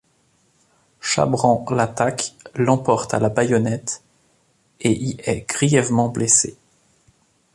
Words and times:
Chabran 0.99 1.63
l'attaque, 1.69 2.33
l'emporte 2.55 3.13
à 3.13 3.19
la 3.19 3.29
baïonnette, 3.29 4.01
et 4.79 4.93
y 4.93 5.15
est 5.25 5.47
grièvement 5.47 6.09
blessé. 6.09 6.57